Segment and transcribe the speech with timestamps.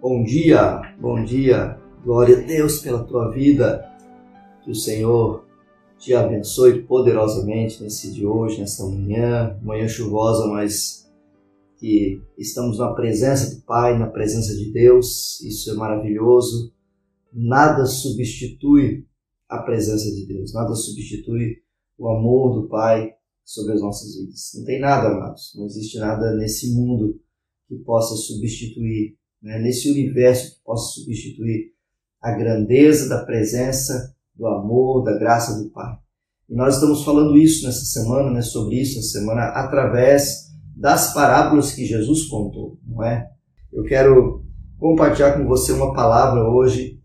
[0.00, 3.84] Bom dia, bom dia, glória a Deus pela tua vida.
[4.62, 5.44] Que o Senhor
[5.98, 11.10] te abençoe poderosamente nesse de hoje, nesta manhã, manhã chuvosa, mas
[11.78, 15.40] que estamos na presença do Pai, na presença de Deus.
[15.40, 16.72] Isso é maravilhoso.
[17.32, 19.04] Nada substitui
[19.48, 21.56] a presença de Deus, nada substitui
[21.98, 24.52] o amor do Pai sobre as nossas vidas.
[24.54, 27.20] Não tem nada, amados, não existe nada nesse mundo
[27.66, 31.72] que possa substituir, né, nesse universo que possa substituir
[32.20, 35.96] a grandeza da presença, do amor, da graça do Pai.
[36.48, 41.72] E nós estamos falando isso nessa semana, né, sobre isso essa semana, através das parábolas
[41.72, 43.28] que Jesus contou, não é?
[43.72, 44.44] Eu quero
[44.78, 46.98] compartilhar com você uma palavra hoje,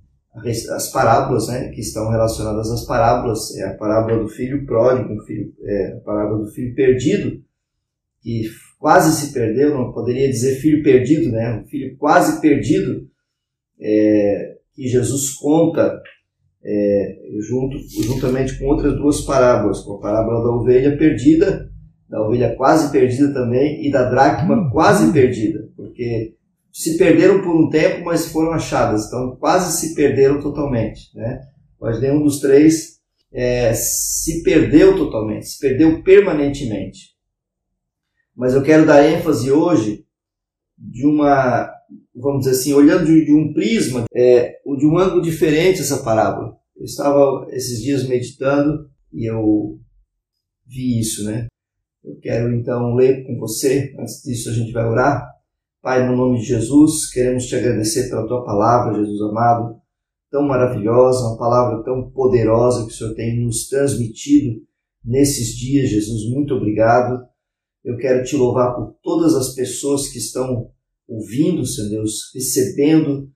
[0.75, 5.53] as parábolas, né, que estão relacionadas às parábolas, é a parábola do filho pródigo, filho,
[5.61, 7.43] é, a parábola do filho perdido,
[8.21, 8.43] que
[8.83, 11.57] quase se perdeu, não poderia dizer filho perdido, né?
[11.57, 13.07] Um filho quase perdido,
[13.79, 16.01] é, que Jesus conta
[16.61, 21.71] é, junto, juntamente com outras duas parábolas, com a parábola da ovelha perdida,
[22.09, 26.33] da ovelha quase perdida também, e da dracma quase perdida, porque
[26.69, 31.39] se perderam por um tempo, mas foram achadas, então quase se perderam totalmente, né?
[31.79, 32.97] Mas nenhum dos três
[33.31, 37.12] é, se perdeu totalmente, se perdeu permanentemente.
[38.35, 40.05] Mas eu quero dar ênfase hoje
[40.77, 41.71] de uma,
[42.15, 46.57] vamos dizer assim, olhando de, de um prisma, é, de um ângulo diferente essa parábola.
[46.75, 49.79] Eu estava esses dias meditando e eu
[50.65, 51.47] vi isso, né?
[52.03, 55.31] Eu quero então ler com você, antes disso a gente vai orar.
[55.81, 59.81] Pai, no nome de Jesus, queremos te agradecer pela tua palavra, Jesus amado,
[60.31, 64.61] tão maravilhosa, uma palavra tão poderosa que o Senhor tem nos transmitido
[65.03, 66.29] nesses dias, Jesus.
[66.33, 67.25] Muito obrigado.
[67.83, 70.69] Eu quero te louvar por todas as pessoas que estão
[71.07, 73.29] ouvindo, Senhor Deus, recebendo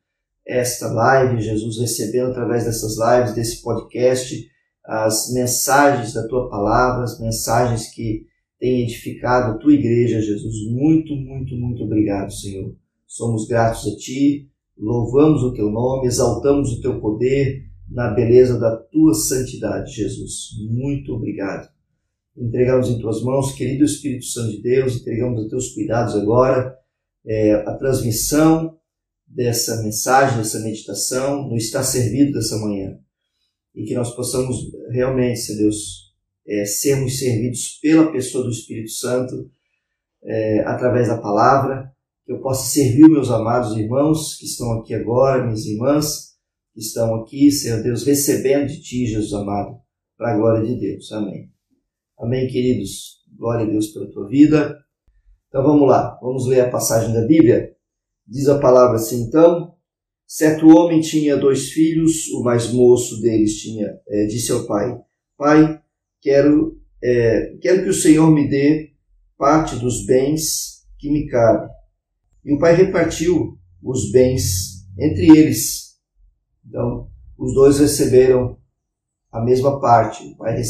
[0.45, 4.49] esta live, Jesus, recebendo através dessas lives, desse podcast,
[4.85, 8.25] as mensagens da tua palavra, as mensagens que
[8.57, 10.71] têm edificado a tua igreja, Jesus.
[10.71, 12.73] Muito, muito, muito obrigado, Senhor.
[13.05, 18.77] Somos gratos a ti, louvamos o teu nome, exaltamos o teu poder na beleza da
[18.77, 20.51] tua santidade, Jesus.
[20.69, 21.76] Muito obrigado
[22.37, 26.77] entregamos em tuas mãos, querido Espírito Santo de Deus, entregamos a teus cuidados agora,
[27.25, 28.77] é, a transmissão
[29.25, 32.97] dessa mensagem, dessa meditação, nos está servido dessa manhã.
[33.75, 36.13] E que nós possamos realmente, Senhor Deus,
[36.47, 39.51] é, sermos servidos pela pessoa do Espírito Santo,
[40.23, 41.91] é, através da palavra,
[42.25, 46.35] que eu possa servir meus amados irmãos que estão aqui agora, minhas irmãs
[46.73, 49.79] que estão aqui, Senhor Deus, recebendo de Ti, Jesus amado,
[50.17, 51.11] para a glória de Deus.
[51.11, 51.56] Amém.
[52.19, 53.23] Amém, queridos?
[53.37, 54.75] Glória a Deus pela tua vida.
[55.47, 57.75] Então vamos lá, vamos ler a passagem da Bíblia.
[58.27, 59.75] Diz a palavra assim: então,
[60.25, 64.99] certo homem tinha dois filhos, o mais moço deles tinha, é, disse ao pai:
[65.37, 65.79] Pai,
[66.19, 68.93] quero, é, quero que o Senhor me dê
[69.37, 71.69] parte dos bens que me cabe.
[72.43, 75.99] E o pai repartiu os bens entre eles.
[76.67, 78.57] Então, os dois receberam
[79.31, 80.23] a mesma parte.
[80.25, 80.61] O pai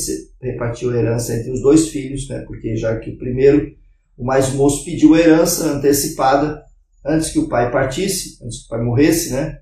[0.41, 2.43] repartiu a herança entre os dois filhos, né?
[2.45, 3.75] porque já que o primeiro,
[4.17, 6.63] o mais moço, pediu a herança antecipada
[7.05, 9.59] antes que o pai partisse, antes que o pai morresse, né?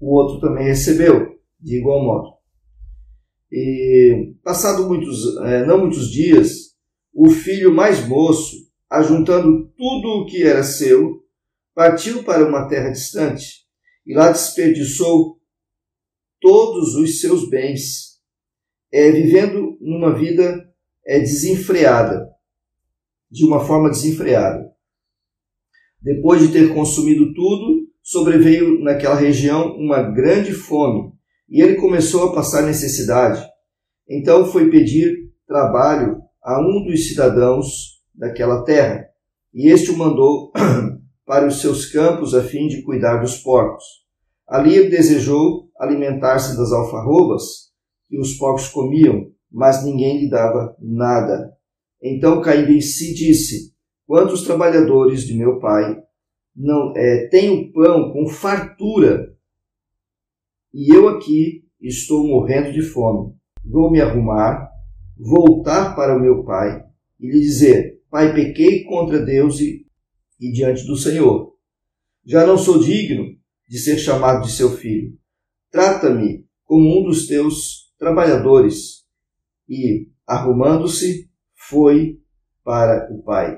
[0.00, 2.34] o outro também recebeu, de igual modo.
[3.50, 6.74] E, passado muitos, é, não muitos dias,
[7.12, 8.56] o filho mais moço,
[8.90, 11.22] ajuntando tudo o que era seu,
[11.74, 13.64] partiu para uma terra distante
[14.06, 15.33] e lá desperdiçou
[16.44, 18.20] todos os seus bens,
[18.92, 20.62] é, vivendo numa vida
[21.06, 22.28] é, desenfreada,
[23.30, 24.70] de uma forma desenfreada.
[26.02, 31.14] Depois de ter consumido tudo, sobreveio naquela região uma grande fome
[31.48, 33.42] e ele começou a passar necessidade.
[34.06, 39.06] Então foi pedir trabalho a um dos cidadãos daquela terra
[39.54, 40.52] e este o mandou
[41.24, 43.82] para os seus campos a fim de cuidar dos porcos.
[44.46, 47.72] Ali ele desejou alimentar-se das alfarrobas
[48.06, 51.52] que os porcos comiam, mas ninguém lhe dava nada.
[52.02, 53.74] Então, caindo em si, disse:
[54.06, 56.02] Quantos trabalhadores de meu pai
[56.54, 59.34] não é, têm o pão com fartura,
[60.72, 63.34] e eu aqui estou morrendo de fome.
[63.64, 64.68] Vou me arrumar,
[65.16, 66.84] voltar para o meu pai
[67.20, 69.86] e lhe dizer: Pai, pequei contra Deus e,
[70.40, 71.54] e diante do Senhor.
[72.24, 73.24] Já não sou digno
[73.68, 75.16] de ser chamado de seu filho.
[75.74, 79.02] Trata-me como um dos teus trabalhadores.
[79.68, 81.28] E, arrumando-se,
[81.68, 82.20] foi
[82.62, 83.56] para o pai.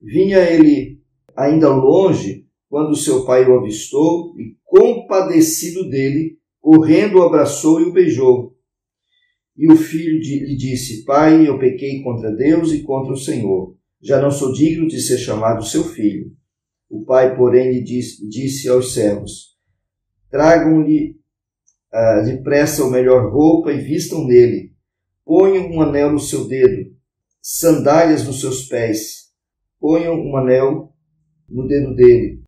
[0.00, 1.02] Vinha ele
[1.36, 7.92] ainda longe quando seu pai o avistou e, compadecido dele, correndo o abraçou e o
[7.92, 8.56] beijou.
[9.56, 13.76] E o filho lhe disse: Pai, eu pequei contra Deus e contra o Senhor.
[14.00, 16.30] Já não sou digno de ser chamado seu filho.
[16.88, 19.49] O pai, porém, lhe disse, disse aos servos:
[20.30, 21.16] Tragam-lhe
[21.92, 24.72] uh, depressa a melhor roupa e vistam nele.
[25.24, 26.94] Ponham um anel no seu dedo,
[27.40, 29.30] sandálias nos seus pés.
[29.78, 30.92] Ponham um anel
[31.48, 32.40] no dedo dele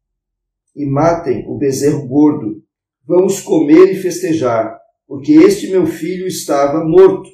[0.74, 2.62] e matem o bezerro gordo.
[3.04, 7.28] Vamos comer e festejar, porque este meu filho estava morto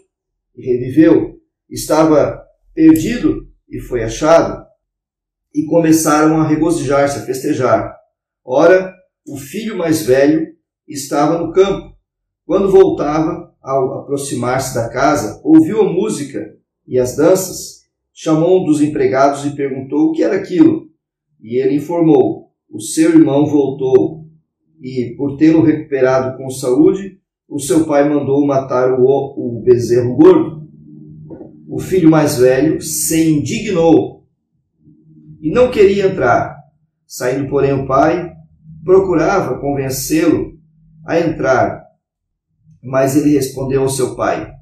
[0.56, 2.42] e reviveu, estava
[2.74, 4.66] perdido e foi achado.
[5.54, 7.96] E começaram a regozijar-se, a festejar.
[8.44, 8.94] Ora,
[9.28, 10.54] o filho mais velho
[10.86, 11.94] estava no campo.
[12.46, 17.82] Quando voltava, ao aproximar-se da casa, ouviu a música e as danças,
[18.12, 20.88] chamou um dos empregados e perguntou o que era aquilo.
[21.42, 24.26] E ele informou: o seu irmão voltou
[24.80, 30.66] e, por tê-lo recuperado com saúde, o seu pai mandou matar o, o bezerro gordo.
[31.68, 34.24] O filho mais velho se indignou
[35.40, 36.56] e não queria entrar.
[37.06, 38.37] Saindo, porém, o pai
[38.84, 40.58] procurava convencê-lo
[41.06, 41.84] a entrar,
[42.82, 44.52] mas ele respondeu ao seu pai: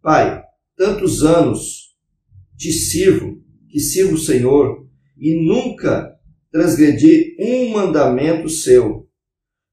[0.00, 0.42] Pai,
[0.76, 1.96] tantos anos
[2.56, 4.86] te sirvo, que sirvo o Senhor,
[5.18, 6.12] e nunca
[6.50, 9.08] transgredi um mandamento seu.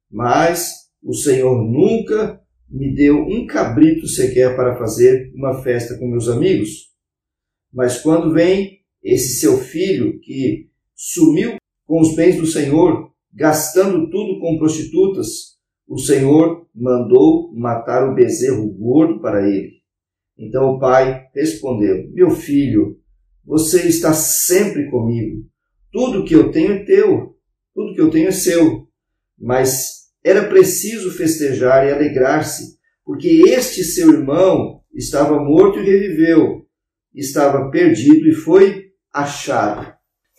[0.09, 6.27] Mas o Senhor nunca me deu um cabrito sequer para fazer uma festa com meus
[6.27, 6.89] amigos.
[7.71, 11.55] Mas quando vem esse seu filho que sumiu
[11.85, 13.08] com os bens do Senhor,
[13.39, 15.57] gastando tudo com prostitutas,
[15.87, 19.79] o Senhor mandou matar o bezerro gordo para ele.
[20.37, 22.99] Então o pai respondeu: Meu filho,
[23.45, 25.49] você está sempre comigo
[25.91, 27.35] tudo que eu tenho é teu,
[27.73, 28.87] tudo que eu tenho é seu.
[29.37, 36.65] Mas era preciso festejar e alegrar-se, porque este seu irmão estava morto e reviveu,
[37.13, 39.93] estava perdido e foi achado.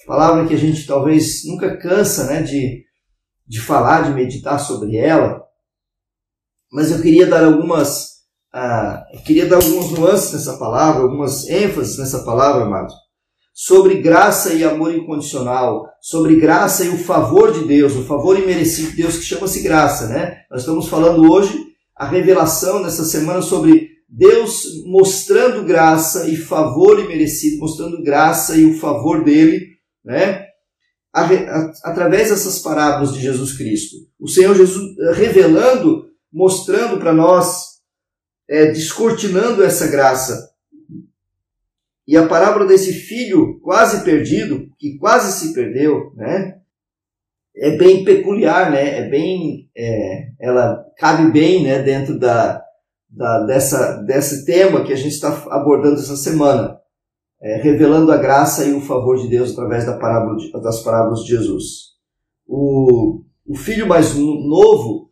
[0.06, 2.85] Palavra que a gente talvez nunca cansa né, de,
[3.50, 5.44] de falar, de meditar sobre ela,
[6.73, 8.20] mas eu queria dar algumas,
[8.55, 12.94] ah, eu queria dar algumas nuances nessa palavra, algumas ênfases nessa palavra, amados
[13.52, 18.91] sobre graça e amor incondicional, sobre graça e o favor de Deus, o favor imerecido
[18.93, 20.38] de Deus que chama-se graça, né?
[20.50, 21.58] Nós estamos falando hoje
[21.94, 28.79] a revelação nessa semana sobre Deus mostrando graça e favor imerecido, mostrando graça e o
[28.79, 29.61] favor dele,
[30.02, 30.47] né?
[31.12, 33.97] Através dessas parábolas de Jesus Cristo.
[34.19, 37.81] O Senhor Jesus eh, revelando, mostrando para nós,
[38.49, 40.51] é, descortinando essa graça,
[42.11, 46.57] e a parábola desse filho quase perdido, que quase se perdeu, né?
[47.57, 48.99] É bem peculiar, né?
[48.99, 51.81] É bem, é, ela cabe bem, né?
[51.81, 52.65] Dentro da,
[53.09, 56.81] da dessa desse tema que a gente está abordando essa semana,
[57.42, 61.20] é, revelando a graça e o favor de Deus através da parábola de, das parábolas
[61.20, 61.90] de Jesus.
[62.46, 65.08] O, o filho mais novo,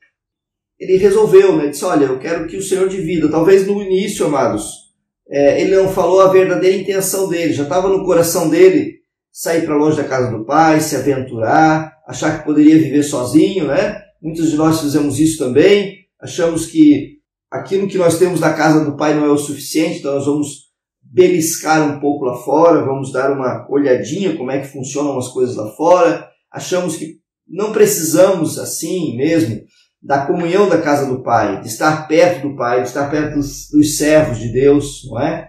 [0.78, 1.68] ele resolveu, né?
[1.68, 3.30] Disse, olha, eu quero que o Senhor divida.
[3.30, 4.88] Talvez no início, amados,
[5.28, 8.98] é, ele não falou a verdadeira intenção dele, já estava no coração dele
[9.30, 14.02] sair para longe da casa do pai, se aventurar, achar que poderia viver sozinho, né?
[14.20, 17.18] Muitos de nós fizemos isso também, achamos que
[17.50, 20.67] aquilo que nós temos na casa do pai não é o suficiente, então nós vamos
[21.10, 25.56] beliscar um pouco lá fora, vamos dar uma olhadinha como é que funcionam as coisas
[25.56, 29.62] lá fora, achamos que não precisamos assim mesmo
[30.02, 33.68] da comunhão da casa do Pai, de estar perto do Pai, de estar perto dos,
[33.70, 35.48] dos servos de Deus, não é?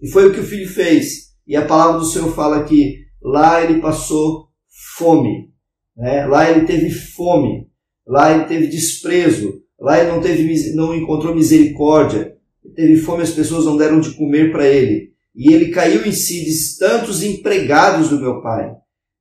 [0.00, 1.28] E foi o que o filho fez.
[1.46, 4.48] E a palavra do Senhor fala que lá ele passou
[4.96, 5.50] fome,
[5.96, 6.26] né?
[6.26, 7.68] lá ele teve fome,
[8.06, 12.36] lá ele teve desprezo, lá ele não, teve, não encontrou misericórdia,
[12.74, 15.12] teve fome, as pessoas não deram de comer para ele.
[15.34, 18.72] E ele caiu em si, diz, tantos empregados do meu pai.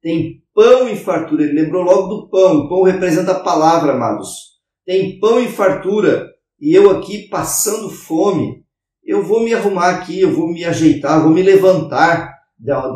[0.01, 1.43] Tem pão e fartura.
[1.43, 2.59] Ele lembrou logo do pão.
[2.59, 4.57] O pão representa a palavra, amados.
[4.85, 6.27] Tem pão e fartura
[6.59, 8.63] e eu aqui passando fome.
[9.05, 12.33] Eu vou me arrumar aqui, eu vou me ajeitar, vou me levantar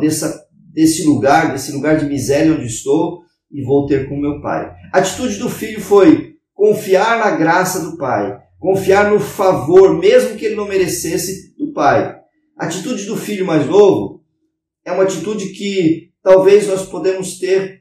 [0.00, 4.72] dessa, desse lugar, desse lugar de miséria onde estou e vou ter com meu pai.
[4.92, 10.44] A atitude do filho foi confiar na graça do pai, confiar no favor, mesmo que
[10.44, 12.16] ele não merecesse, do pai.
[12.56, 14.22] A atitude do filho mais novo
[14.84, 17.80] é uma atitude que talvez nós podemos ter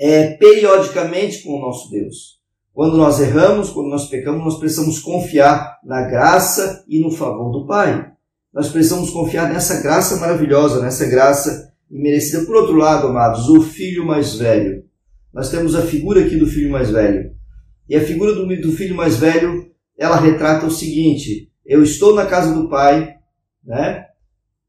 [0.00, 2.40] é, periodicamente com o nosso Deus.
[2.74, 7.64] Quando nós erramos, quando nós pecamos, nós precisamos confiar na graça e no favor do
[7.64, 8.10] Pai.
[8.52, 12.44] Nós precisamos confiar nessa graça maravilhosa, nessa graça imerecida.
[12.44, 14.82] Por outro lado, amados, o filho mais velho,
[15.32, 17.30] nós temos a figura aqui do filho mais velho.
[17.88, 19.69] E a figura do, do filho mais velho,
[20.00, 23.16] ela retrata o seguinte: eu estou na casa do pai,
[23.62, 24.06] né?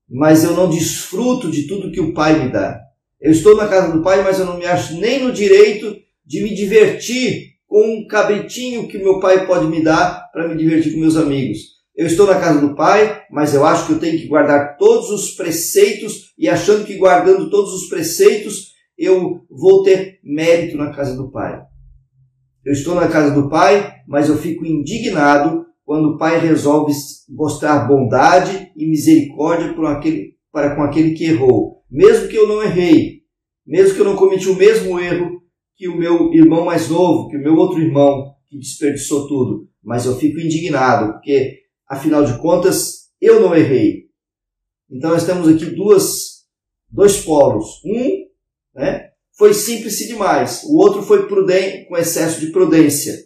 [0.10, 2.82] Mas eu não desfruto de tudo que o pai me dá.
[3.20, 5.96] Eu estou na casa do pai, mas eu não me acho nem no direito
[6.26, 10.92] de me divertir com um cabritinho que meu pai pode me dar para me divertir
[10.92, 11.60] com meus amigos.
[11.96, 15.10] Eu estou na casa do pai, mas eu acho que eu tenho que guardar todos
[15.12, 21.16] os preceitos e achando que guardando todos os preceitos eu vou ter mérito na casa
[21.16, 21.62] do pai.
[22.64, 26.94] Eu estou na casa do pai, mas eu fico indignado quando o pai resolve
[27.30, 31.84] mostrar bondade e misericórdia para, aquele, para com aquele que errou.
[31.90, 33.22] Mesmo que eu não errei,
[33.66, 35.42] mesmo que eu não cometi o mesmo erro,
[35.76, 40.06] que o meu irmão mais novo, que o meu outro irmão que desperdiçou tudo, mas
[40.06, 44.06] eu fico indignado, porque afinal de contas eu não errei.
[44.90, 46.46] Então nós temos aqui duas,
[46.90, 47.82] dois polos.
[47.86, 48.28] Um
[48.76, 49.11] né,
[49.42, 53.18] foi simples demais, o outro foi prudente, com excesso de prudência.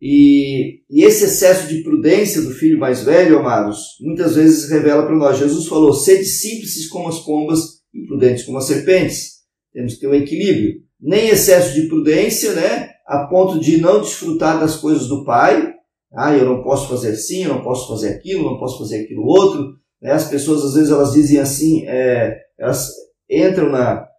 [0.00, 5.14] E, e, esse excesso de prudência do filho mais velho, amados, muitas vezes revela para
[5.14, 5.36] nós.
[5.36, 7.60] Jesus falou: sede simples como as pombas
[7.92, 9.40] e prudentes como as serpentes.
[9.70, 12.88] Temos que ter um equilíbrio nem excesso de prudência, né?
[13.06, 15.74] A ponto de não desfrutar das coisas do Pai.
[16.10, 19.26] Ah, eu não posso fazer assim, eu não posso fazer aquilo, não posso fazer aquilo
[19.26, 19.74] outro.
[20.00, 20.10] Né?
[20.10, 22.88] As pessoas às vezes elas dizem assim, é, elas
[23.28, 24.09] entram na,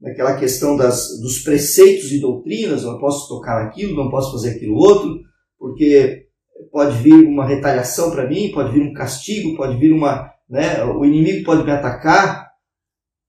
[0.00, 4.76] naquela questão das, dos preceitos e doutrinas, não posso tocar aquilo, não posso fazer aquilo
[4.76, 5.20] outro,
[5.58, 6.26] porque
[6.70, 11.04] pode vir uma retaliação para mim, pode vir um castigo, pode vir uma, né, o
[11.04, 12.48] inimigo pode me atacar,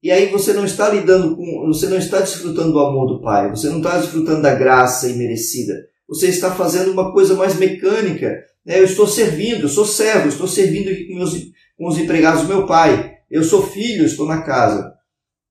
[0.02, 3.50] e aí você não está lidando com, você não está desfrutando do amor do Pai,
[3.50, 5.74] você não está desfrutando da graça imerecida.
[6.08, 8.44] Você está fazendo uma coisa mais mecânica.
[8.66, 8.80] Né?
[8.80, 11.34] Eu estou servindo, eu sou servo, eu estou servindo aqui com, meus,
[11.78, 13.18] com os empregados do meu pai.
[13.30, 14.94] Eu sou filho, eu estou na casa.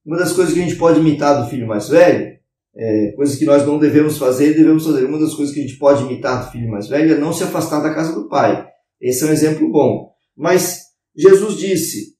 [0.09, 2.35] Uma das coisas que a gente pode imitar do filho mais velho,
[2.75, 5.05] é, coisas que nós não devemos fazer, devemos fazer.
[5.05, 7.43] Uma das coisas que a gente pode imitar do filho mais velho é não se
[7.43, 8.67] afastar da casa do pai.
[8.99, 10.09] Esse é um exemplo bom.
[10.35, 10.79] Mas
[11.15, 12.15] Jesus disse: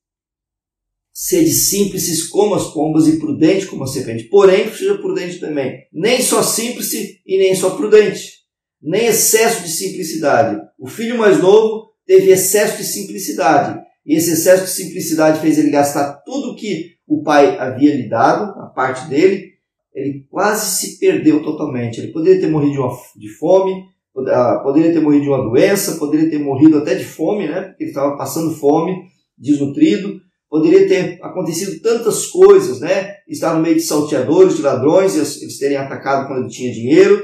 [1.12, 4.26] Sede simples como as pombas e prudente como a serpente.
[4.26, 5.80] Porém, seja prudente também.
[5.92, 8.34] Nem só simples e nem só prudente.
[8.80, 10.62] Nem excesso de simplicidade.
[10.78, 13.80] O filho mais novo teve excesso de simplicidade.
[14.06, 18.60] E esse excesso de simplicidade fez ele gastar tudo que o pai havia lhe dado,
[18.62, 19.50] a parte dele.
[19.94, 22.00] Ele quase se perdeu totalmente.
[22.00, 23.84] Ele poderia ter morrido de, uma, de fome,
[24.28, 27.62] ah, poderia ter morrido de uma doença, poderia ter morrido até de fome, né?
[27.62, 28.96] Porque ele estava passando fome,
[29.38, 33.18] desnutrido Poderia ter acontecido tantas coisas, né?
[33.28, 37.24] Estar no meio de salteadores, de ladrões, eles terem atacado quando ele tinha dinheiro.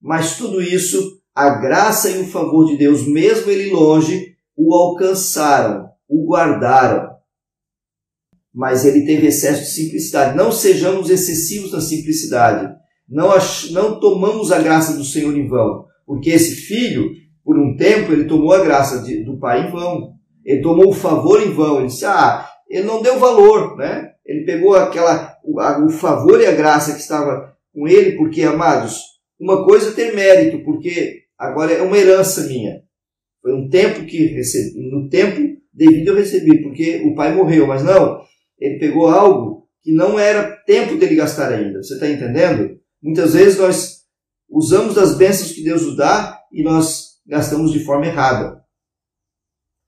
[0.00, 5.90] Mas tudo isso, a graça e o favor de Deus, mesmo ele longe, o alcançaram,
[6.08, 7.13] o guardaram.
[8.54, 10.36] Mas ele teve excesso de simplicidade.
[10.36, 12.72] Não sejamos excessivos na simplicidade.
[13.08, 13.70] Não, ach...
[13.72, 15.86] não tomamos a graça do Senhor em vão.
[16.06, 17.10] Porque esse filho,
[17.44, 20.12] por um tempo, ele tomou a graça de, do pai em vão.
[20.44, 21.78] Ele tomou o favor em vão.
[21.78, 24.10] Ele disse: Ah, ele não deu valor, né?
[24.24, 28.42] Ele pegou aquela o, a, o favor e a graça que estava com ele, porque,
[28.42, 29.00] amados,
[29.38, 32.82] uma coisa é ter mérito, porque agora é uma herança minha.
[33.42, 37.82] Foi um tempo que recebi, no tempo devido eu recebi, porque o pai morreu, mas
[37.82, 38.22] não,
[38.58, 41.82] ele pegou algo que não era tempo dele gastar ainda.
[41.82, 42.78] Você está entendendo?
[43.02, 44.04] Muitas vezes nós
[44.48, 48.62] usamos das bênçãos que Deus nos dá e nós gastamos de forma errada.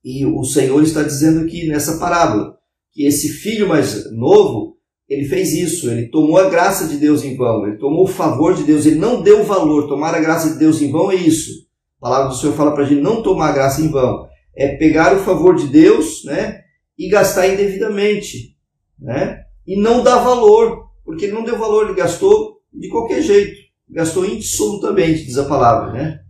[0.05, 2.57] E o Senhor está dizendo aqui nessa parábola
[2.93, 4.77] que esse filho mais novo,
[5.09, 8.55] ele fez isso, ele tomou a graça de Deus em vão, ele tomou o favor
[8.55, 9.89] de Deus, ele não deu valor.
[9.89, 11.67] Tomar a graça de Deus em vão é isso.
[11.99, 14.27] A palavra do Senhor fala para a gente não tomar a graça em vão.
[14.55, 16.63] É pegar o favor de Deus né,
[16.99, 18.56] e gastar indevidamente.
[18.99, 19.43] Né?
[19.67, 23.57] E não dar valor, porque ele não deu valor, ele gastou de qualquer jeito.
[23.89, 25.93] Gastou indissolutamente, diz a palavra.
[25.93, 26.21] Né?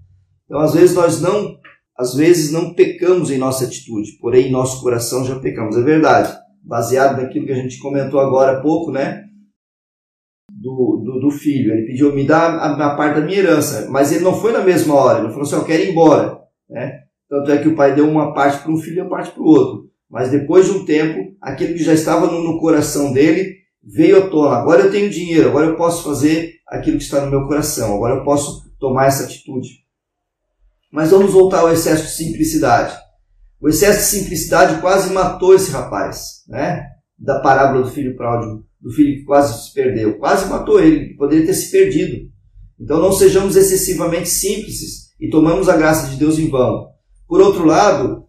[0.45, 1.57] Então, às vezes, nós não
[1.99, 6.37] às vezes não pecamos em nossa atitude, porém em nosso coração já pecamos, é verdade
[6.67, 9.25] baseado naquilo que a gente comentou agora há pouco, né?
[10.51, 11.73] Do, do, do, filho.
[11.73, 14.63] Ele pediu, me dá a, a, parte da minha herança, mas ele não foi na
[14.63, 16.41] mesma hora, ele falou assim, eu quero ir embora.
[16.69, 17.03] Né?
[17.29, 19.43] Tanto é que o pai deu uma parte para um filho e uma parte para
[19.43, 19.86] o outro.
[20.11, 24.57] Mas depois de um tempo, aquilo que já estava no, coração dele veio à tona.
[24.57, 28.17] Agora eu tenho dinheiro, agora eu posso fazer aquilo que está no meu coração, agora
[28.17, 29.69] eu posso tomar essa atitude.
[30.93, 32.97] Mas vamos voltar ao excesso de simplicidade.
[33.61, 36.85] O excesso de simplicidade quase matou esse rapaz, né?
[37.19, 40.19] Da parábola do filho pródigo, do filho que quase se perdeu.
[40.19, 42.31] Quase matou ele, poderia ter se perdido.
[42.79, 46.89] Então não sejamos excessivamente simples e tomamos a graça de Deus em vão.
[47.27, 48.26] Por outro lado,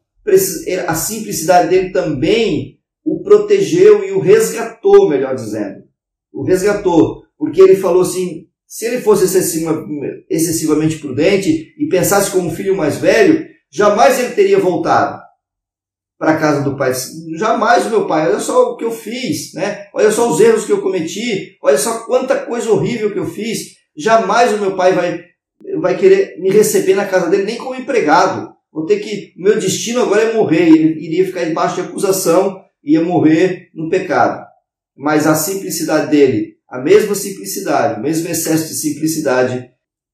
[0.87, 5.83] a simplicidade dele também o protegeu e o resgatou, melhor dizendo.
[6.31, 7.23] O resgatou.
[7.37, 9.23] porque ele falou assim: se ele fosse
[10.29, 15.21] excessivamente prudente e pensasse como filho mais velho, jamais ele teria voltado
[16.17, 16.91] para a casa do pai.
[17.37, 19.87] Jamais meu pai, olha só o que eu fiz, né?
[19.93, 23.77] Olha só os erros que eu cometi, olha só quanta coisa horrível que eu fiz.
[23.95, 25.23] Jamais o meu pai vai,
[25.79, 28.56] vai querer me receber na casa dele, nem como empregado.
[28.77, 29.33] Vou ter que.
[29.35, 30.67] Meu destino agora é morrer.
[30.67, 34.45] Ele iria ficar debaixo de acusação, ia morrer no pecado.
[34.95, 39.67] Mas a simplicidade dele, a mesma simplicidade, o mesmo excesso de simplicidade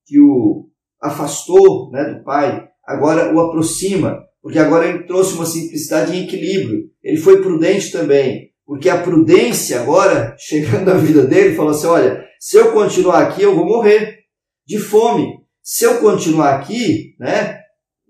[0.06, 0.70] que o
[1.02, 6.90] afastou né, do pai, agora o aproxima porque agora ele trouxe uma simplicidade em equilíbrio.
[7.02, 12.26] Ele foi prudente também, porque a prudência agora, chegando à vida dele, falou assim: olha,
[12.40, 14.20] se eu continuar aqui, eu vou morrer
[14.68, 15.42] de fome.
[15.62, 17.63] Se eu continuar aqui, né,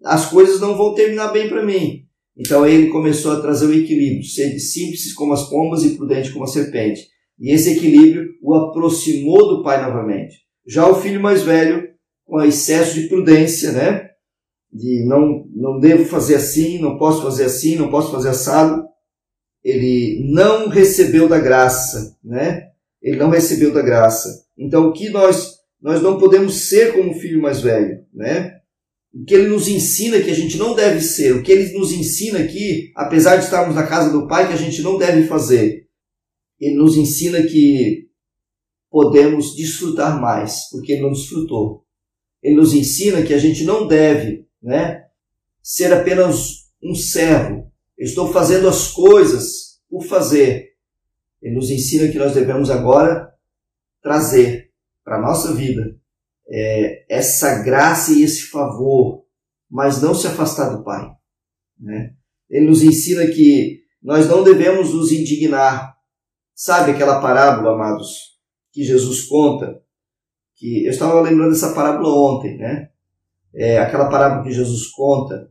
[0.03, 2.03] as coisas não vão terminar bem para mim.
[2.37, 6.45] Então ele começou a trazer o equilíbrio, ser simples como as pombas e prudente como
[6.45, 7.07] a serpente.
[7.39, 10.35] E esse equilíbrio o aproximou do pai novamente.
[10.67, 11.89] Já o filho mais velho,
[12.25, 14.09] com excesso de prudência, né,
[14.71, 18.83] de não, não devo fazer assim, não posso fazer assim, não posso fazer assado,
[19.63, 22.69] ele não recebeu da graça, né?
[23.01, 24.45] Ele não recebeu da graça.
[24.57, 28.57] Então, o que nós nós não podemos ser como o filho mais velho, né?
[29.13, 31.91] O que ele nos ensina que a gente não deve ser, o que ele nos
[31.91, 35.87] ensina aqui, apesar de estarmos na casa do Pai, que a gente não deve fazer.
[36.59, 38.09] Ele nos ensina que
[38.89, 41.85] podemos desfrutar mais, porque ele não desfrutou.
[42.41, 45.05] Ele nos ensina que a gente não deve né?
[45.61, 47.71] Ser apenas um servo.
[47.97, 50.71] Eu estou fazendo as coisas por fazer.
[51.41, 53.29] Ele nos ensina que nós devemos agora
[54.01, 54.71] trazer
[55.03, 55.99] para a nossa vida
[56.49, 59.23] é, essa graça e esse favor,
[59.69, 61.09] mas não se afastar do Pai.
[61.79, 62.13] Né?
[62.49, 65.95] Ele nos ensina que nós não devemos nos indignar.
[66.55, 68.37] Sabe aquela parábola, amados,
[68.71, 69.81] que Jesus conta?
[70.55, 72.89] Que eu estava lembrando dessa parábola ontem, né?
[73.53, 75.49] é, aquela parábola que Jesus conta,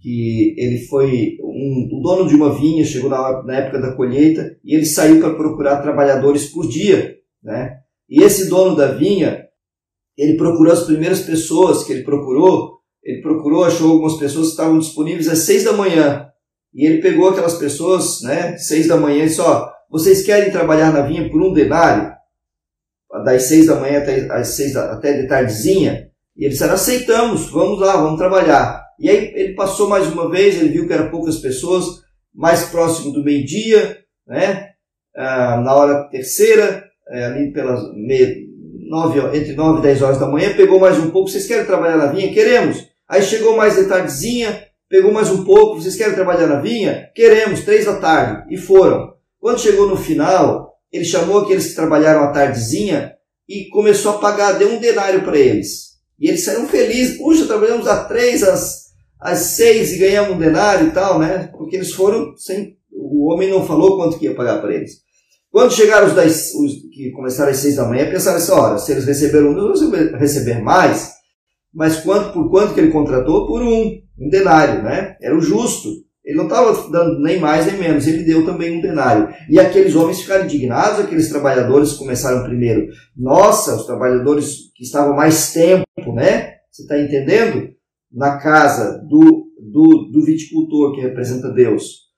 [0.00, 4.56] que ele foi um, o dono de uma vinha, chegou na, na época da colheita
[4.64, 7.80] e ele saiu para procurar trabalhadores por dia, né?
[8.08, 9.46] E esse dono da vinha,
[10.16, 14.78] ele procurou as primeiras pessoas que ele procurou, ele procurou, achou algumas pessoas que estavam
[14.78, 16.26] disponíveis às seis da manhã.
[16.74, 20.92] E ele pegou aquelas pessoas, né, seis da manhã e disse, ó, vocês querem trabalhar
[20.92, 22.12] na vinha por um denário?
[23.24, 26.10] Das seis da manhã até, às seis da, até de tardezinha?
[26.36, 28.84] E eles disseram, aceitamos, vamos lá, vamos trabalhar.
[29.00, 31.86] E aí ele passou mais uma vez, ele viu que eram poucas pessoas,
[32.32, 34.68] mais próximo do meio-dia, né?
[35.16, 38.32] Ah, na hora terceira, é, ali pelas meia,
[38.90, 41.96] nove, entre 9 e 10 horas da manhã, pegou mais um pouco, vocês querem trabalhar
[41.96, 42.32] na vinha?
[42.32, 42.88] Queremos.
[43.08, 47.08] Aí chegou mais de tardezinha, pegou mais um pouco, vocês querem trabalhar na vinha?
[47.14, 48.52] Queremos, três da tarde.
[48.52, 49.14] E foram.
[49.38, 53.14] Quando chegou no final, ele chamou aqueles que trabalharam a tardezinha
[53.48, 55.90] e começou a pagar, deu um denário para eles.
[56.18, 57.16] E eles saíram felizes.
[57.16, 58.86] Puxa, trabalhamos às três, às,
[59.20, 61.48] às seis e ganhamos um denário e tal, né?
[61.56, 62.76] Porque eles foram sem.
[62.92, 65.00] O homem não falou quanto que ia pagar para eles.
[65.50, 69.04] Quando chegaram os, os que começaram às seis da manhã, pensaram assim: olha, se eles
[69.04, 71.12] receberam um, eles vão receber mais.
[71.72, 73.46] Mas quanto, por quanto que ele contratou?
[73.46, 75.16] Por um, um denário, né?
[75.20, 75.88] Era o justo.
[76.24, 79.34] Ele não estava dando nem mais nem menos, ele deu também um denário.
[79.48, 82.86] E aqueles homens ficaram indignados, aqueles trabalhadores começaram primeiro.
[83.16, 85.84] Nossa, os trabalhadores que estavam mais tempo,
[86.14, 86.58] né?
[86.70, 87.70] Você está entendendo?
[88.12, 92.10] Na casa do, do, do viticultor que representa Deus.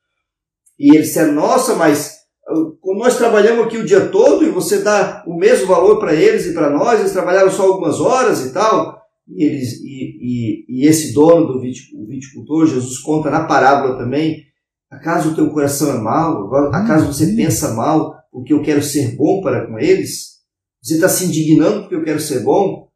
[0.78, 2.21] E eles disseram, nossa, mas
[3.02, 6.54] nós trabalhamos aqui o dia todo e você dá o mesmo valor para eles e
[6.54, 8.96] para nós, eles trabalharam só algumas horas e tal.
[9.26, 14.44] E, eles, e, e, e esse dono do viticultor, Jesus conta na parábola também,
[14.88, 16.54] acaso o teu coração é mau?
[16.72, 17.34] Acaso você uhum.
[17.34, 20.34] pensa mal porque eu quero ser bom para com eles?
[20.80, 22.86] Você está se indignando porque eu quero ser bom?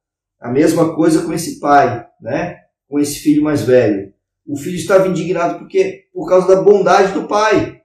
[0.41, 2.59] A mesma coisa com esse pai, né?
[2.89, 4.13] com esse filho mais velho.
[4.47, 7.81] O filho estava indignado porque por causa da bondade do pai.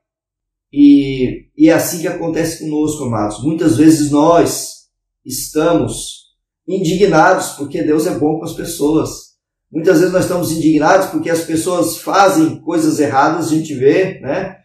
[0.72, 3.44] E, e é assim que acontece conosco, amados.
[3.44, 4.88] Muitas vezes nós
[5.26, 6.22] estamos
[6.68, 9.32] indignados porque Deus é bom com as pessoas.
[9.72, 14.58] Muitas vezes nós estamos indignados porque as pessoas fazem coisas erradas, a gente vê, né?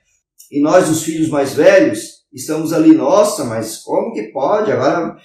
[0.50, 4.70] E nós, os filhos mais velhos, estamos ali, nossa, mas como que pode?
[4.70, 5.16] Agora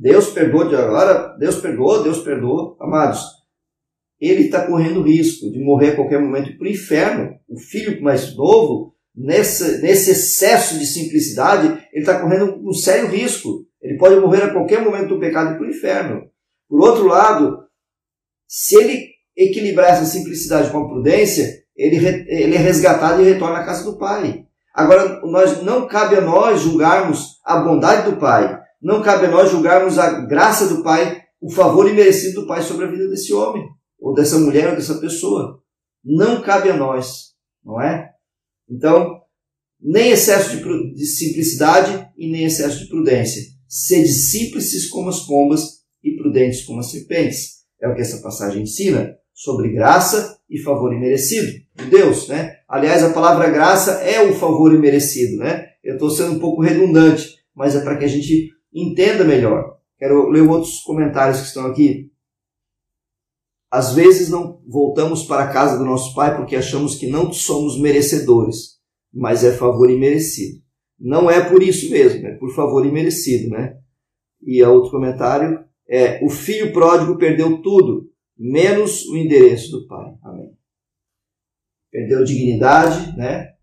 [0.00, 2.76] Deus perdoou, agora Deus perdoou, Deus perdoou.
[2.80, 3.20] Amados,
[4.20, 7.34] ele está correndo risco de morrer a qualquer momento para o inferno.
[7.48, 13.68] O filho mais novo, nesse, nesse excesso de simplicidade, ele está correndo um sério risco
[13.80, 16.22] ele pode morrer a qualquer momento do pecado e para o inferno.
[16.68, 17.64] Por outro lado,
[18.46, 21.96] se ele equilibrar essa simplicidade com a prudência, ele,
[22.28, 24.44] ele é resgatado e retorna à casa do Pai.
[24.74, 28.60] Agora, nós, não cabe a nós julgarmos a bondade do Pai.
[28.82, 32.84] Não cabe a nós julgarmos a graça do Pai, o favor imerecido do Pai sobre
[32.84, 33.64] a vida desse homem,
[34.00, 35.60] ou dessa mulher, ou dessa pessoa.
[36.04, 37.32] Não cabe a nós,
[37.64, 38.10] não é?
[38.70, 39.20] Então,
[39.80, 43.42] nem excesso de, de simplicidade e nem excesso de prudência.
[43.68, 47.58] Sede simples como as pombas e prudentes como as serpentes.
[47.80, 52.56] É o que essa passagem ensina sobre graça e favor imerecido de Deus, né?
[52.68, 55.66] Aliás, a palavra graça é o favor imerecido, né?
[55.82, 59.76] Eu estou sendo um pouco redundante, mas é para que a gente entenda melhor.
[59.98, 62.07] Quero ler outros comentários que estão aqui.
[63.70, 67.78] Às vezes não voltamos para a casa do nosso Pai porque achamos que não somos
[67.78, 68.78] merecedores,
[69.12, 70.62] mas é favor imerecido.
[70.98, 73.78] Não é por isso mesmo, é por favor imerecido, né?
[74.42, 80.14] E outro comentário é: o filho pródigo perdeu tudo, menos o endereço do Pai.
[80.22, 80.56] Amém.
[81.90, 83.54] Perdeu dignidade, né?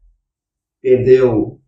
[0.82, 1.60] Perdeu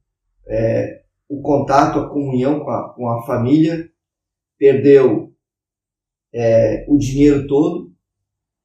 [0.47, 3.89] é, o contato, a comunhão com a, com a família,
[4.57, 5.33] perdeu
[6.33, 7.86] é, o dinheiro todo,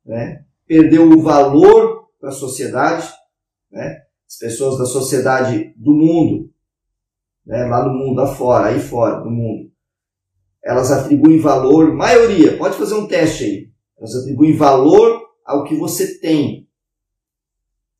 [0.04, 0.44] né?
[0.66, 3.08] perdeu o valor para a sociedade,
[3.70, 4.02] né?
[4.26, 6.50] as pessoas da sociedade do mundo,
[7.44, 7.64] né?
[7.64, 9.70] lá no mundo afora, aí fora do mundo,
[10.64, 16.18] elas atribuem valor, maioria, pode fazer um teste aí, elas atribuem valor ao que você
[16.18, 16.68] tem.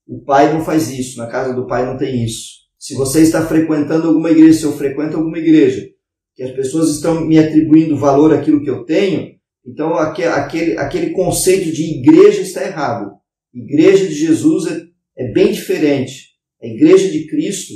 [0.06, 2.62] O pai não faz isso, na casa do pai não tem isso.
[2.78, 5.88] Se você está frequentando alguma igreja, se eu frequento alguma igreja,
[6.34, 11.70] que as pessoas estão me atribuindo valor àquilo que eu tenho, então aquele, aquele conceito
[11.72, 13.12] de igreja está errado.
[13.54, 14.82] Igreja de Jesus é,
[15.16, 16.32] é bem diferente.
[16.62, 17.74] A igreja de Cristo,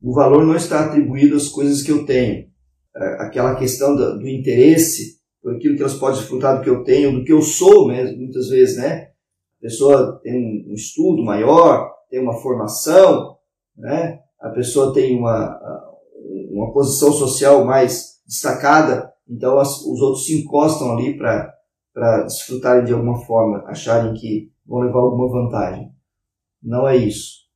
[0.00, 2.46] o valor não está atribuído às coisas que eu tenho.
[2.96, 6.82] É, aquela questão do, do interesse por aquilo que elas podem desfrutar do que eu
[6.82, 9.10] tenho, do que eu sou mesmo, muitas vezes, né?
[9.58, 13.36] A pessoa tem um estudo maior, tem uma formação,
[13.76, 14.18] né?
[14.40, 15.56] A pessoa tem uma,
[16.50, 22.92] uma posição social mais destacada, então as, os outros se encostam ali para desfrutarem de
[22.92, 25.92] alguma forma, acharem que vão levar alguma vantagem.
[26.62, 27.46] Não é isso.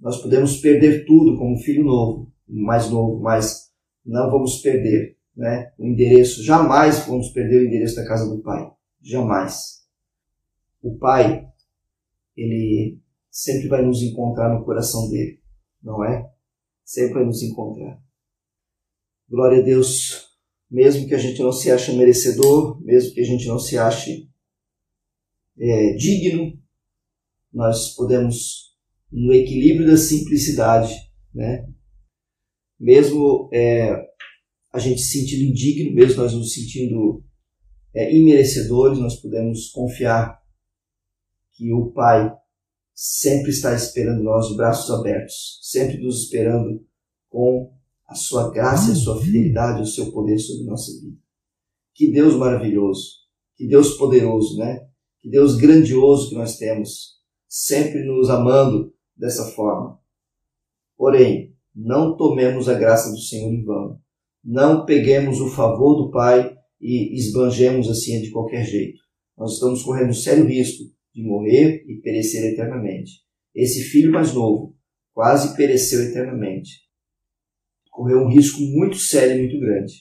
[0.00, 3.70] Nós podemos perder tudo como filho novo, mais novo, mas
[4.04, 8.70] não vamos perder né, o endereço, jamais vamos perder o endereço da casa do Pai.
[9.02, 9.86] Jamais.
[10.82, 11.46] O Pai,
[12.36, 15.40] ele sempre vai nos encontrar no coração dele,
[15.82, 16.30] não é?
[16.84, 18.00] Sempre vai nos encontrar.
[19.28, 20.25] Glória a Deus,
[20.70, 24.28] mesmo que a gente não se ache merecedor, mesmo que a gente não se ache
[25.58, 26.58] é, digno,
[27.52, 28.74] nós podemos,
[29.10, 30.94] no equilíbrio da simplicidade,
[31.34, 31.66] né?
[32.78, 33.94] mesmo é,
[34.72, 37.24] a gente se sentindo indigno, mesmo nós nos sentindo
[37.94, 40.38] é, imerecedores, nós podemos confiar
[41.52, 42.30] que o Pai
[42.94, 46.84] sempre está esperando nós de braços abertos, sempre nos esperando
[47.28, 47.75] com
[48.06, 51.18] a sua graça, a sua fidelidade, o seu poder sobre nossa vida.
[51.94, 53.08] Que Deus maravilhoso,
[53.56, 54.86] que Deus poderoso, né?
[55.20, 57.16] Que Deus grandioso que nós temos,
[57.48, 59.98] sempre nos amando dessa forma.
[60.96, 64.00] Porém, não tomemos a graça do Senhor em vão.
[64.44, 69.00] Não peguemos o favor do Pai e esbanjemos assim de qualquer jeito.
[69.36, 73.22] Nós estamos correndo sério risco de morrer e perecer eternamente.
[73.54, 74.76] Esse filho mais novo
[75.12, 76.85] quase pereceu eternamente
[77.96, 79.94] correu um risco muito sério muito grande.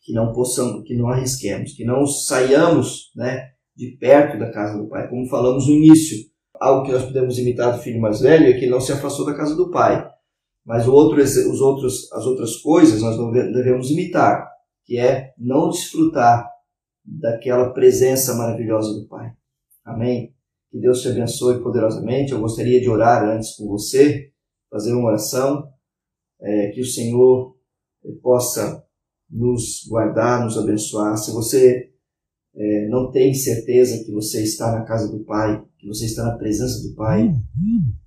[0.00, 4.88] Que não possamos, que não arrisquemos, que não saiamos né, de perto da casa do
[4.88, 5.08] pai.
[5.08, 6.16] Como falamos no início,
[6.58, 9.26] algo que nós podemos imitar do filho mais velho é que ele não se afastou
[9.26, 10.10] da casa do pai.
[10.64, 13.16] Mas outro, os outros, as outras coisas nós
[13.52, 14.48] devemos imitar,
[14.84, 16.48] que é não desfrutar
[17.04, 19.32] daquela presença maravilhosa do Pai.
[19.84, 20.32] Amém?
[20.70, 22.30] Que Deus te abençoe poderosamente.
[22.30, 24.30] Eu gostaria de orar antes com você,
[24.70, 25.68] fazer uma oração
[26.42, 27.56] é, que o Senhor
[28.20, 28.84] possa
[29.30, 31.16] nos guardar, nos abençoar.
[31.16, 31.90] Se você
[32.54, 36.36] é, não tem certeza que você está na casa do Pai, que você está na
[36.36, 37.34] presença do Pai,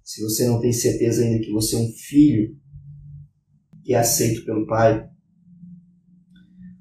[0.03, 2.55] se você não tem certeza ainda que você é um filho
[3.83, 5.09] que é aceito pelo Pai,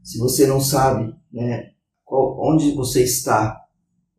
[0.02, 1.70] se você não sabe né,
[2.04, 3.58] qual, onde você está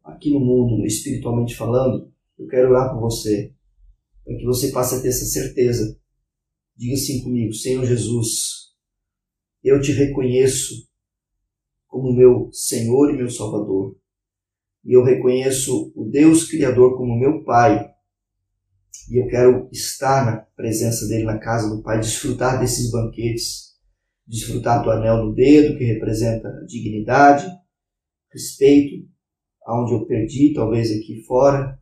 [0.03, 3.53] aqui no mundo, espiritualmente falando, eu quero orar por você,
[4.23, 5.97] para que você passe a ter essa certeza
[6.75, 8.73] Diga assim comigo: Senhor Jesus,
[9.63, 10.88] eu te reconheço
[11.88, 13.97] como meu Senhor e meu Salvador.
[14.83, 17.89] E eu reconheço o Deus Criador como meu Pai.
[19.09, 23.75] E eu quero estar na presença dele, na casa do Pai, desfrutar desses banquetes,
[24.27, 27.47] desfrutar do anel no dedo, que representa dignidade,
[28.31, 29.07] respeito,
[29.65, 31.79] aonde eu perdi, talvez aqui fora,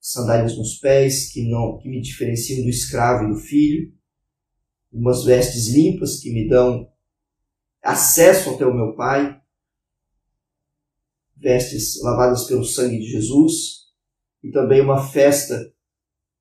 [0.00, 3.92] sandálias nos pés, que não que me diferenciam do escravo e do filho
[4.92, 6.90] umas vestes limpas que me dão
[7.82, 9.40] acesso até o meu Pai,
[11.36, 13.88] vestes lavadas pelo sangue de Jesus
[14.42, 15.72] e também uma festa,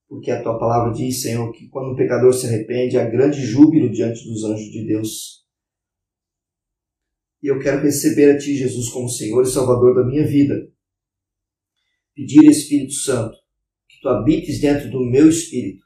[0.08, 3.92] porque a tua palavra diz, Senhor, que quando o pecador se arrepende, há grande júbilo
[3.92, 5.42] diante dos anjos de Deus.
[7.42, 10.70] E eu quero receber a Ti, Jesus, como Senhor e Salvador da minha vida.
[12.14, 13.36] Pedir, Espírito Santo,
[13.88, 15.84] que Tu habites dentro do meu espírito,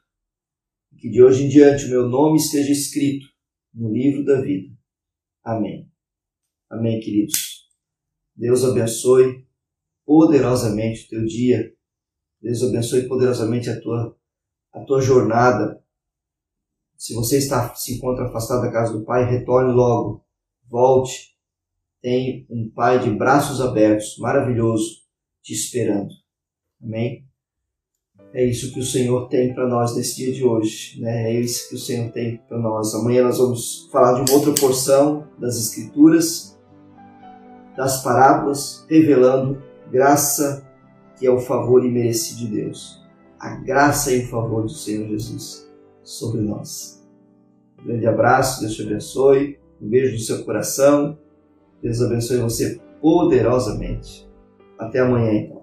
[0.96, 3.26] que de hoje em diante o meu nome esteja escrito
[3.72, 4.74] no livro da vida.
[5.44, 5.90] Amém.
[6.68, 7.68] Amém, queridos.
[8.34, 9.46] Deus abençoe
[10.04, 11.72] poderosamente o teu dia.
[12.40, 14.16] Deus abençoe poderosamente a tua,
[14.72, 15.82] a tua jornada.
[16.96, 20.24] Se você está, se encontra afastado da casa do Pai, retorne logo.
[20.66, 21.36] Volte.
[22.00, 25.02] Tem um Pai de braços abertos, maravilhoso,
[25.42, 26.12] te esperando.
[26.82, 27.26] Amém?
[28.36, 31.32] É isso que o Senhor tem para nós nesse dia de hoje, né?
[31.32, 32.94] É isso que o Senhor tem para nós.
[32.94, 36.54] Amanhã nós vamos falar de uma outra porção das Escrituras
[37.74, 40.68] das parábolas, revelando graça
[41.18, 43.02] que é o favor imerecido de Deus.
[43.40, 45.66] A graça e o favor do Senhor Jesus
[46.02, 47.02] sobre nós.
[47.80, 49.58] Um grande abraço, Deus te abençoe.
[49.80, 51.18] Um beijo no seu coração.
[51.82, 54.28] Deus abençoe você poderosamente.
[54.78, 55.55] Até amanhã, então.